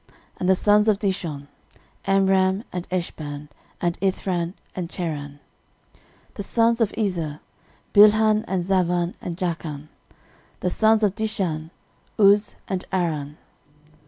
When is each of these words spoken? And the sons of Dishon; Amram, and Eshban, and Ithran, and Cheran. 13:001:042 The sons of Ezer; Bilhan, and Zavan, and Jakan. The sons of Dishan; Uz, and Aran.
And 0.37 0.49
the 0.49 0.55
sons 0.55 0.87
of 0.87 0.97
Dishon; 0.97 1.47
Amram, 2.07 2.63
and 2.73 2.89
Eshban, 2.89 3.49
and 3.79 3.99
Ithran, 3.99 4.53
and 4.75 4.89
Cheran. 4.89 5.37
13:001:042 6.33 6.33
The 6.33 6.41
sons 6.43 6.81
of 6.81 6.93
Ezer; 6.97 7.39
Bilhan, 7.93 8.43
and 8.47 8.63
Zavan, 8.63 9.13
and 9.21 9.37
Jakan. 9.37 9.89
The 10.61 10.71
sons 10.71 11.03
of 11.03 11.13
Dishan; 11.13 11.69
Uz, 12.19 12.55
and 12.67 12.83
Aran. 12.91 13.37